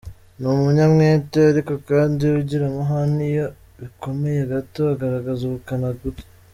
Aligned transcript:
Ni 0.39 0.45
umunyamwete 0.55 1.39
ariko 1.51 1.73
kandi 1.89 2.23
ugira 2.41 2.63
amahane 2.71 3.21
iyo 3.31 3.47
bikomeye 3.79 4.41
gato 4.51 4.81
agaragaza 4.93 5.41
ubukana 5.45 5.85
ubwe. 5.91 6.23